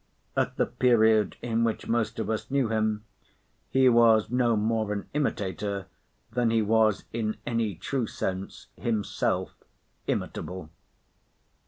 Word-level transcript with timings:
At 0.35 0.55
the 0.55 0.65
period 0.65 1.37
in 1.43 1.63
which 1.63 1.87
most 1.87 2.17
of 2.17 2.27
us 2.27 2.49
knew 2.49 2.69
him, 2.69 3.03
he 3.69 3.87
was 3.87 4.31
no 4.31 4.55
more 4.55 4.91
an 4.91 5.07
imitator 5.13 5.85
than 6.31 6.49
he 6.49 6.63
was 6.63 7.05
in 7.13 7.37
any 7.45 7.75
true 7.75 8.07
sense 8.07 8.65
himself 8.77 9.51
imitable. 10.07 10.71